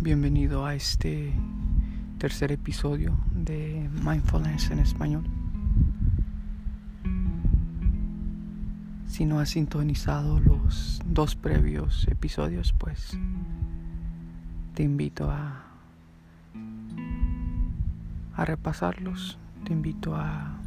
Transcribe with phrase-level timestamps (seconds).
[0.00, 1.32] Bienvenido a este
[2.18, 5.24] tercer episodio de Mindfulness en español.
[9.08, 13.18] Si no has sintonizado los dos previos episodios, pues
[14.74, 15.64] te invito a,
[18.36, 19.36] repasarlos.
[19.64, 20.60] Te invito a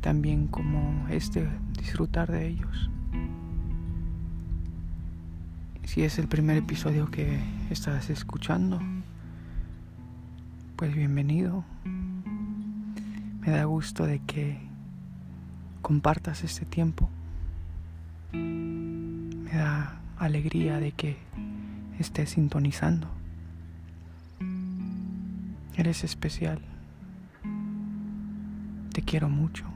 [0.00, 2.88] también como este disfrutar de ellos.
[5.84, 7.38] Si es el primer episodio que
[7.70, 8.80] estás escuchando,
[10.76, 11.64] pues bienvenido.
[13.40, 14.58] Me da gusto de que
[15.82, 17.10] compartas este tiempo.
[18.32, 21.16] Me da alegría de que
[21.98, 23.06] estés sintonizando.
[25.76, 26.60] Eres especial.
[28.92, 29.73] Te quiero mucho.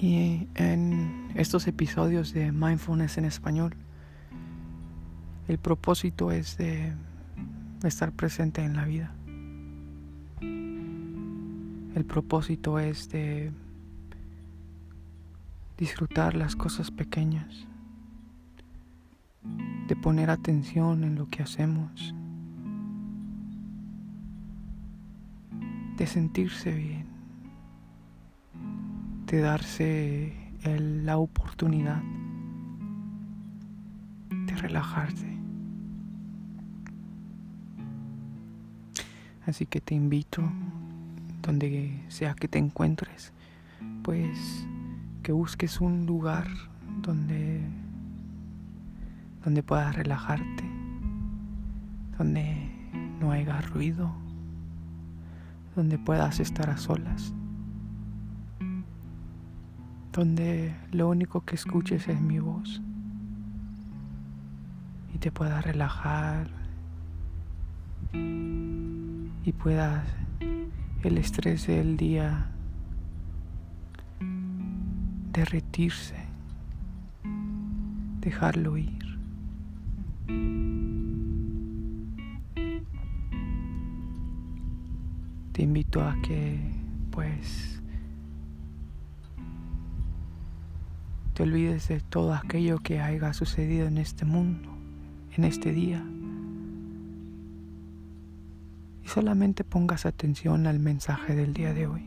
[0.00, 3.74] Y en estos episodios de Mindfulness en español,
[5.48, 6.92] el propósito es de
[7.82, 9.12] estar presente en la vida.
[10.40, 13.50] El propósito es de
[15.76, 17.66] disfrutar las cosas pequeñas,
[19.88, 22.14] de poner atención en lo que hacemos,
[25.96, 27.17] de sentirse bien
[29.30, 30.32] de darse
[30.64, 32.02] la oportunidad
[34.30, 35.36] de relajarse.
[39.46, 40.42] Así que te invito,
[41.42, 43.32] donde sea que te encuentres,
[44.02, 44.66] pues
[45.22, 46.48] que busques un lugar
[47.02, 47.60] donde,
[49.44, 50.64] donde puedas relajarte,
[52.16, 52.70] donde
[53.20, 54.10] no haya ruido,
[55.76, 57.34] donde puedas estar a solas
[60.18, 62.82] donde lo único que escuches es mi voz
[65.14, 66.48] y te puedas relajar
[68.12, 70.04] y puedas
[71.04, 72.50] el estrés del día
[75.32, 76.16] derretirse,
[78.20, 79.20] dejarlo ir.
[85.52, 86.58] Te invito a que
[87.12, 87.77] pues
[91.38, 94.70] te olvides de todo aquello que haya sucedido en este mundo,
[95.36, 96.04] en este día.
[99.04, 102.02] Y solamente pongas atención al mensaje del día de hoy.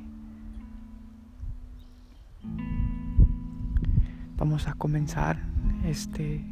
[4.36, 5.42] Vamos a comenzar
[5.86, 6.44] este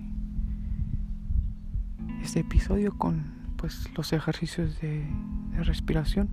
[2.24, 3.26] este episodio con
[3.58, 5.06] pues los ejercicios de,
[5.52, 6.30] de respiración.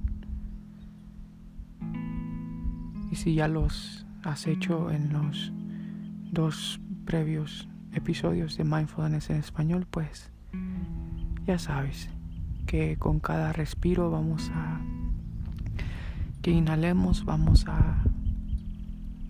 [3.10, 5.52] Y si ya los has hecho en los
[6.30, 10.30] dos previos episodios de Mindfulness en español, pues
[11.46, 12.10] ya sabes
[12.66, 14.80] que con cada respiro vamos a
[16.42, 18.02] que inhalemos, vamos a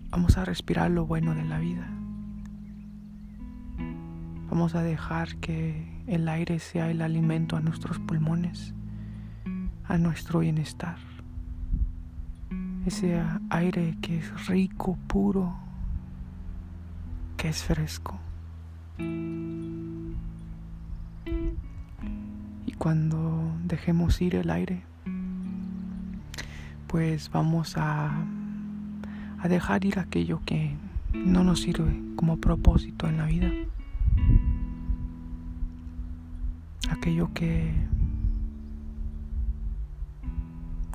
[0.09, 1.87] vamos a respirar lo bueno de la vida.
[4.49, 8.73] Vamos a dejar que el aire sea el alimento a nuestros pulmones,
[9.85, 10.97] a nuestro bienestar.
[12.85, 15.66] Ese aire que es rico, puro,
[17.37, 18.19] que es fresco.
[22.65, 24.81] Y cuando dejemos ir el aire,
[26.87, 28.25] pues vamos a,
[29.39, 30.75] a dejar ir aquello que
[31.13, 33.51] no nos sirve como propósito en la vida.
[36.89, 37.71] Aquello que,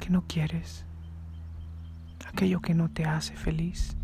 [0.01, 0.85] que no quieres.
[2.27, 3.97] Aquello que no te hace feliz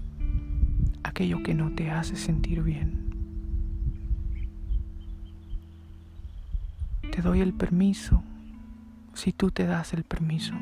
[1.19, 3.11] aquello que no te hace sentir bien.
[7.11, 8.23] Te doy el permiso,
[9.15, 10.55] si tú te das el permiso,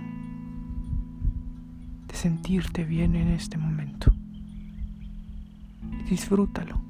[2.09, 4.11] de sentirte bien en este momento.
[6.09, 6.81] disfrútalo,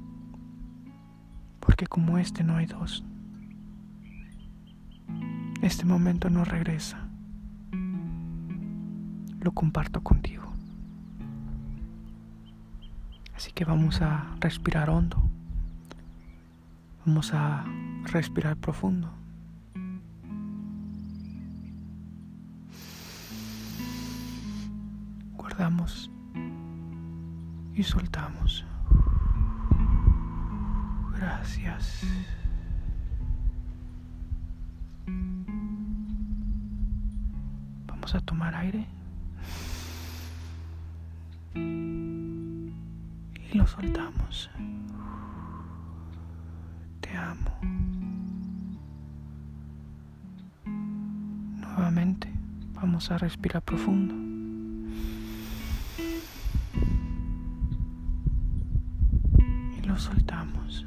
[1.59, 3.03] porque como este no hay dos.
[5.61, 7.09] Este momento no regresa.
[9.41, 10.46] Lo comparto contigo.
[13.37, 15.21] Así que vamos a respirar hondo.
[17.05, 17.63] Vamos a
[18.05, 19.13] respirar profundo.
[25.35, 26.09] Guardamos
[27.75, 28.65] y soltamos.
[31.15, 32.01] Gracias.
[37.85, 38.96] Vamos a tomar aire.
[43.67, 44.49] Soltamos.
[47.17, 47.51] amo.
[51.59, 52.31] Nuevamente
[52.73, 54.13] vamos a respirar profundo.
[59.77, 60.85] Y lo soltamos.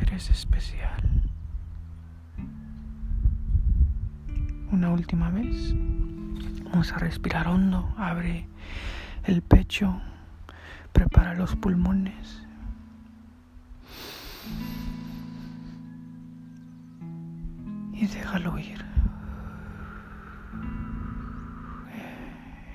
[0.00, 1.02] Eres especial.
[4.72, 5.74] Una última vez.
[6.64, 7.92] Vamos a respirar hondo.
[7.96, 8.48] Abre
[9.24, 10.00] el pecho.
[10.92, 12.42] Prepara los pulmones.
[17.92, 18.84] Y déjalo ir.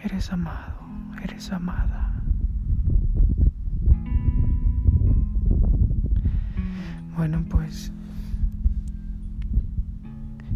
[0.03, 0.75] Eres amado,
[1.23, 2.13] eres amada.
[7.15, 7.91] Bueno, pues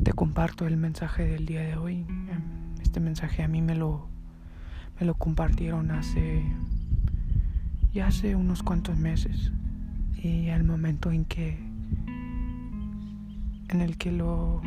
[0.03, 2.05] te comparto el mensaje del día de hoy.
[2.81, 4.07] Este mensaje a mí me lo,
[4.99, 6.43] me lo compartieron hace
[7.93, 9.51] ya hace unos cuantos meses.
[10.21, 11.57] Y al momento en que
[13.69, 14.61] en el que lo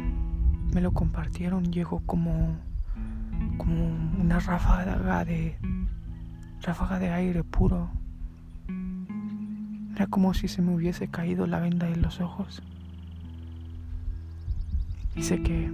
[0.72, 2.56] me lo compartieron llegó como
[3.58, 3.86] como
[4.18, 5.58] una ráfaga de
[6.62, 7.90] ráfaga de aire puro.
[9.94, 12.62] Era como si se me hubiese caído la venda de los ojos.
[15.14, 15.70] Y sé que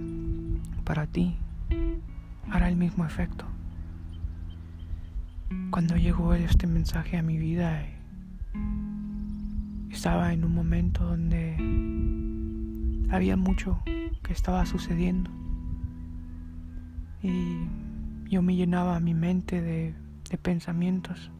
[0.83, 1.37] para ti
[2.49, 3.48] hará el mismo efecto
[5.71, 7.85] cuando llegó este mensaje a mi vida,
[9.91, 11.55] estaba en un momento donde
[13.09, 13.81] había mucho
[14.23, 15.31] que estaba sucediendo.
[17.21, 17.67] Y
[18.29, 19.95] yo me llenaba mi mente de,
[20.41, 21.31] pensamientos.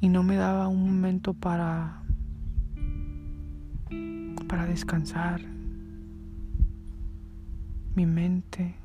[0.00, 1.98] Y no me daba un momento para
[4.48, 5.40] para descansar
[7.94, 8.81] mi mente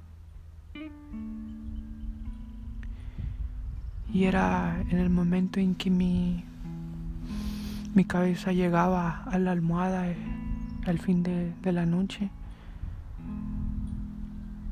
[4.14, 6.44] Y era en el momento en que mi,
[7.94, 10.18] mi cabeza llegaba a la almohada eh,
[10.86, 12.30] al fin de, de la noche.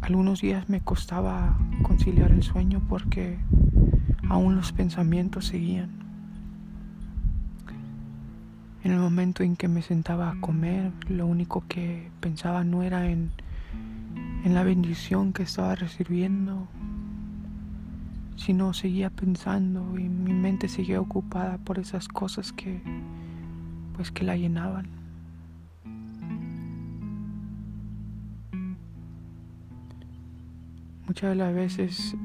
[0.02, 3.38] Algunos días me costaba conciliar el sueño porque
[4.30, 5.90] aún los pensamientos seguían.
[8.84, 13.10] En el momento en que me sentaba a comer, lo único que pensaba no era
[13.10, 13.32] en,
[14.44, 16.68] en la bendición que estaba recibiendo,
[18.36, 22.82] sino seguía pensando y mi mente seguía ocupada por esas cosas que
[23.96, 24.88] pues que la llenaban.
[31.08, 32.16] Muchas de las veces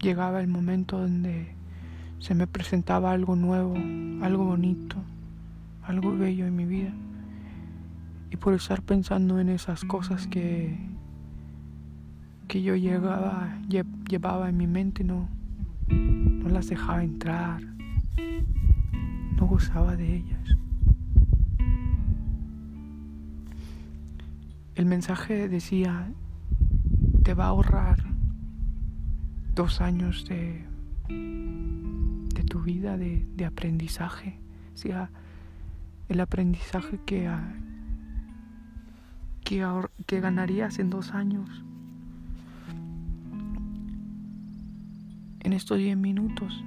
[0.00, 1.54] llegaba el momento donde
[2.18, 3.74] se me presentaba algo nuevo,
[4.24, 4.96] algo bonito,
[5.82, 6.92] algo bello en mi vida.
[8.30, 10.76] Y por estar pensando en esas cosas que
[12.54, 13.58] que yo llegaba,
[14.08, 15.28] llevaba en mi mente no,
[15.88, 17.60] no las dejaba entrar,
[19.34, 20.56] no gozaba de ellas.
[24.76, 26.12] El mensaje decía,
[27.24, 28.04] te va a ahorrar
[29.56, 30.64] dos años de,
[31.08, 34.38] de tu vida de, de aprendizaje,
[34.72, 35.10] o sea,
[36.08, 37.28] el aprendizaje que,
[39.42, 39.66] que,
[40.06, 41.64] que ganarías en dos años
[45.44, 46.64] en estos 10 minutos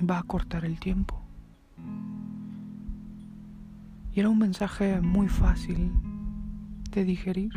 [0.00, 1.20] va a cortar el tiempo.
[4.12, 5.92] Y era un mensaje muy fácil
[6.90, 7.54] de digerir.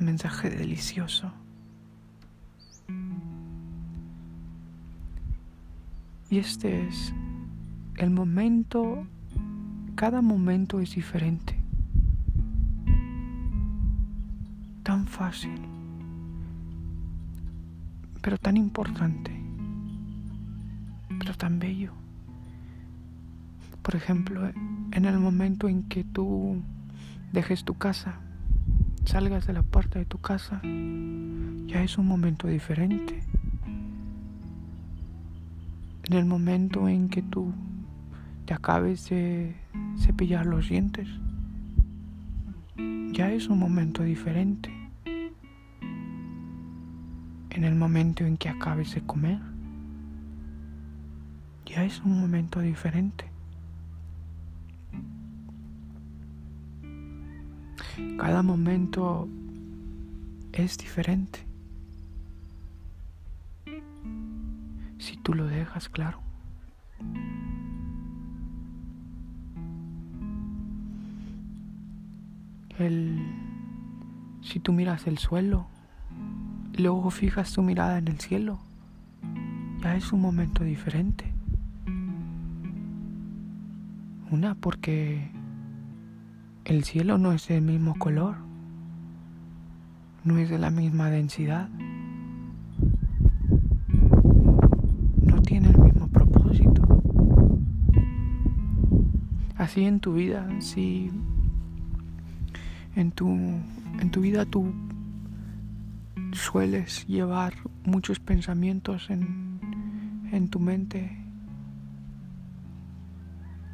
[0.00, 1.32] Un mensaje delicioso.
[6.30, 7.12] Y este es
[7.96, 9.06] el momento,
[9.96, 11.60] cada momento es diferente.
[14.82, 15.75] Tan fácil
[18.26, 19.30] pero tan importante,
[21.16, 21.92] pero tan bello.
[23.82, 24.50] Por ejemplo,
[24.90, 26.60] en el momento en que tú
[27.32, 28.18] dejes tu casa,
[29.04, 33.22] salgas de la puerta de tu casa, ya es un momento diferente.
[36.10, 37.52] En el momento en que tú
[38.44, 39.54] te acabes de
[39.98, 41.06] cepillar los dientes,
[43.12, 44.75] ya es un momento diferente
[47.56, 49.38] en el momento en que acabes de comer.
[51.64, 53.30] Ya es un momento diferente.
[58.18, 59.26] Cada momento
[60.52, 61.46] es diferente.
[64.98, 66.20] Si tú lo dejas claro.
[72.78, 73.18] El,
[74.42, 75.68] si tú miras el suelo,
[76.76, 78.58] luego fijas tu mirada en el cielo,
[79.82, 81.32] ya es un momento diferente.
[84.30, 85.30] Una porque
[86.64, 88.36] el cielo no es del mismo color,
[90.24, 91.68] no es de la misma densidad,
[95.22, 96.82] no tiene el mismo propósito.
[99.56, 101.10] Así en tu vida, si
[102.96, 104.72] en tu, en tu vida tú
[106.46, 111.18] sueles llevar muchos pensamientos en, en tu mente,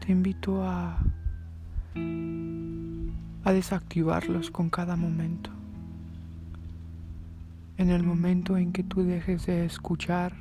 [0.00, 0.99] te invito a,
[3.45, 5.50] a desactivarlos con cada momento.
[7.76, 10.33] En el momento en que tú dejes de escuchar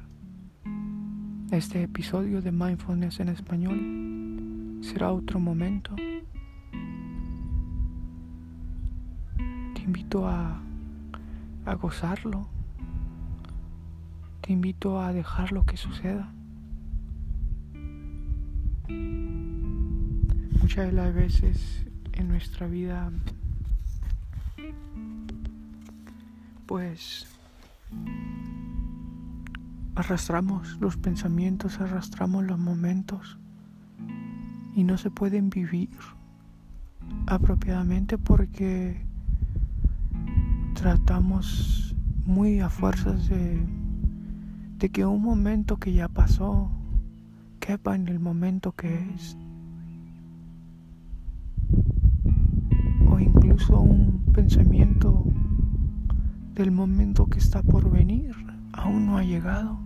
[1.51, 5.93] este episodio de Mindfulness en español, será otro momento.
[9.75, 10.70] Te invito a
[11.71, 12.47] a gozarlo.
[14.41, 16.31] Te invito a dejar lo que suceda.
[20.61, 23.11] Muchas de las veces en nuestra vida,
[26.65, 27.27] pues
[29.95, 33.37] arrastramos los pensamientos, arrastramos los momentos
[34.75, 35.89] y no se pueden vivir
[37.27, 39.10] apropiadamente porque
[40.81, 41.95] tratamos
[42.25, 43.63] muy a fuerzas de,
[44.79, 46.71] de que un momento que ya pasó
[47.59, 49.37] quepa en el momento que es.
[53.07, 55.23] O incluso un pensamiento
[56.55, 58.35] del momento que está por venir
[58.73, 59.77] aún no ha llegado.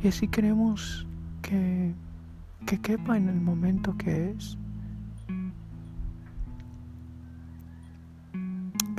[0.00, 1.08] Y así queremos
[1.42, 1.92] que,
[2.66, 4.56] que quepa en el momento que es.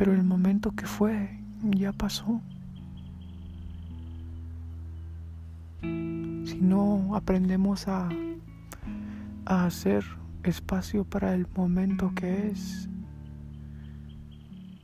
[0.03, 1.29] Pero el momento que fue
[1.61, 2.41] ya pasó.
[5.81, 8.09] Si no aprendemos a,
[9.45, 10.03] hacer
[10.43, 12.89] espacio para el momento que es,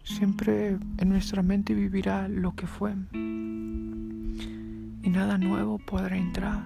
[0.06, 6.64] siempre en nuestra mente vivirá lo que fue y nada nuevo podrá entrar.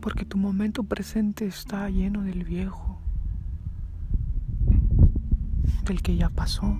[0.00, 2.91] Porque tu momento presente está lleno del viejo
[5.92, 6.78] del que ya pasó.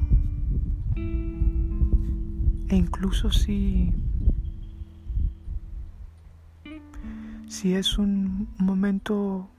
[0.97, 3.93] E incluso si
[7.47, 9.51] si es un momento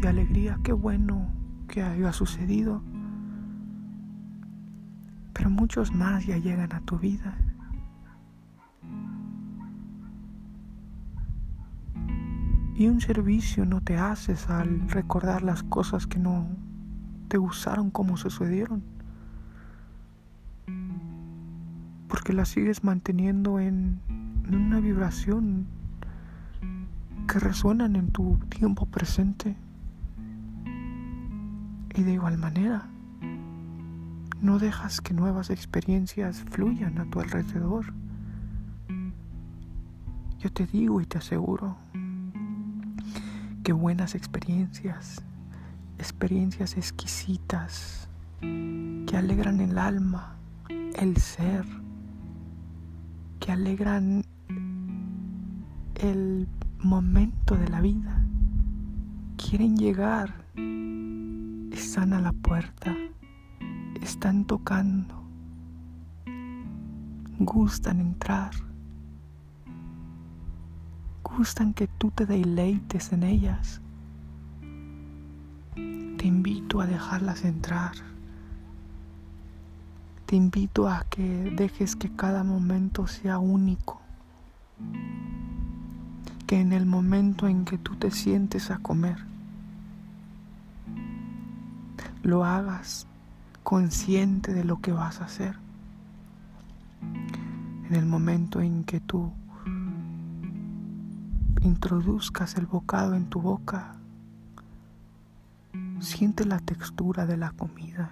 [0.00, 1.26] de alegría, qué bueno
[1.66, 2.80] que haya sucedido.
[5.32, 7.36] Pero muchos más ya llegan a tu vida.
[12.76, 16.65] Y un servicio no te haces al recordar las cosas que no
[17.28, 18.82] te usaron como sucedieron.
[22.08, 24.00] Porque la sigues manteniendo en,
[24.50, 25.66] una vibración
[27.28, 29.56] que resuenan en tu tiempo presente.
[31.94, 32.88] Y de igual manera,
[34.40, 37.86] no dejas que nuevas experiencias fluyan a tu alrededor.
[40.38, 41.76] Yo te digo y te aseguro
[43.64, 45.24] que buenas experiencias
[45.98, 48.08] experiencias exquisitas
[48.40, 50.36] que alegran el alma,
[50.68, 51.64] el ser,
[53.40, 54.24] que alegran
[55.94, 56.48] el
[56.78, 58.24] momento de la vida.
[59.36, 60.44] Quieren llegar,
[61.72, 62.94] están a la puerta,
[64.02, 65.22] están tocando,
[67.38, 68.52] gustan entrar,
[71.22, 73.80] gustan que tú te deleites en ellas
[75.76, 77.92] te invito a dejarlas entrar.
[80.26, 84.00] Te invito a que dejes que cada momento sea único.
[86.46, 89.18] Que en el momento en que tú te sientes a comer,
[92.22, 93.06] lo hagas
[93.62, 95.56] consciente de lo que vas a hacer.
[97.88, 99.32] En el momento en que tú
[101.60, 103.96] introduzcas el bocado en tu boca,
[105.98, 108.10] Siente la textura de la comida.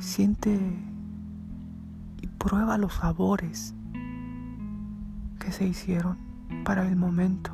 [0.00, 0.58] Siente
[2.20, 3.74] y prueba los sabores
[5.38, 6.18] que se hicieron
[6.64, 7.52] para el momento.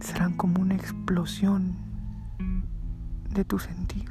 [0.00, 1.76] Serán como una explosión
[3.34, 4.08] de tu sentir.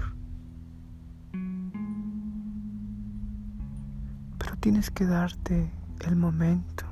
[4.38, 5.72] Pero tienes que darte
[6.08, 6.86] el momento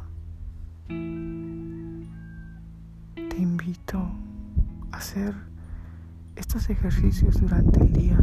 [4.91, 5.35] hacer
[6.35, 8.19] estos ejercicios durante el día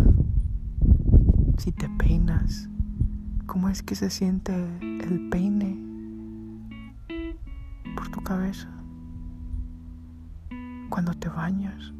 [1.58, 2.68] si te peinas,
[3.46, 5.78] cómo es que se siente el peine
[7.94, 8.68] por tu cabeza.
[10.88, 11.92] Cuando te bañas,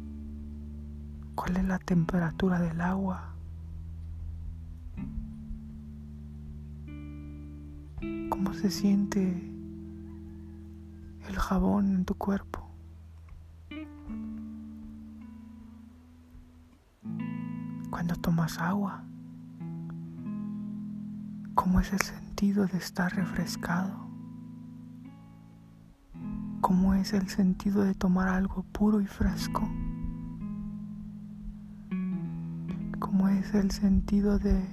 [1.35, 3.35] cuál es la temperatura del agua.
[8.29, 9.51] ¿Cómo se siente
[11.27, 12.64] el jabón en tu cuerpo?
[18.35, 19.01] Tomas agua,
[21.53, 24.09] ¿cómo es el sentido de estar refrescado?
[26.59, 29.61] ¿Cómo es el sentido de tomar algo puro y fresco?
[32.99, 34.67] ¿Cómo es el sentido de,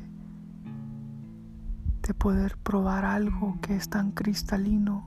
[2.03, 5.07] de poder probar algo que es tan cristalino?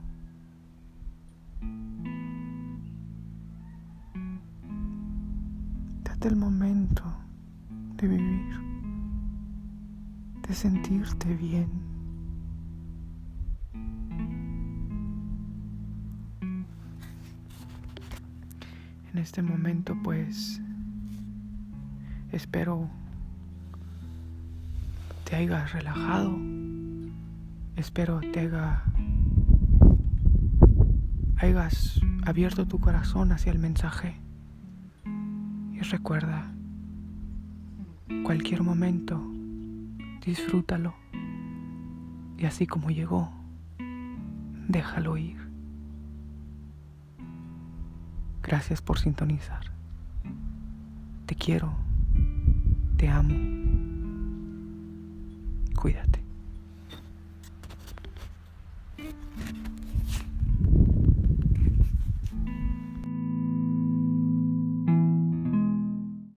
[6.04, 7.25] Date el momento
[7.96, 8.60] de vivir,
[10.46, 11.68] de sentirte bien.
[19.12, 20.60] En este momento pues
[22.32, 22.90] espero
[25.24, 26.36] te hayas relajado,
[27.76, 28.82] espero te haya,
[32.26, 34.20] abierto tu corazón hacia el mensaje
[35.72, 36.55] y recuerda
[38.24, 39.20] cualquier momento,
[40.24, 40.94] disfrútalo.
[42.38, 43.30] Y así como llegó,
[44.68, 45.36] déjalo ir.
[48.42, 49.72] Gracias por sintonizar.
[51.26, 51.74] Te quiero,
[52.96, 53.34] te amo.
[55.74, 56.15] Cuídate.